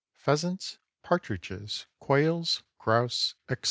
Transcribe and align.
PHEASANTS, 0.15 0.79
PARTRIDGES, 1.03 1.85
QUAILS, 1.99 2.63
GROUSE, 2.79 3.35
ETC. 3.49 3.59